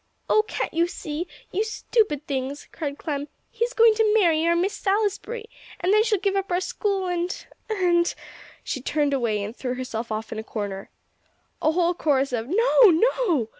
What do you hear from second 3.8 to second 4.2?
to